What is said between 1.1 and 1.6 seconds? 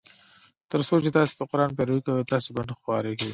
تاسي د